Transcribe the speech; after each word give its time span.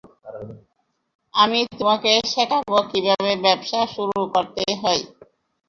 আমি 1.33 1.59
তোমাকে 1.71 2.11
শেখাব 2.31 2.61
কিভাবে 2.91 3.31
ব্যবসা 3.45 3.79
শুরু 3.93 4.19
করতে 4.33 4.63
হয়। 4.81 5.01